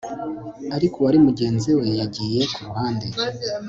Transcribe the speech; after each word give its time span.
Ariko 0.75 0.95
uwari 0.97 1.19
mugenzi 1.27 1.69
we 1.77 1.85
yagiye 1.99 2.41
ku 2.53 2.59
ruhande 2.67 3.07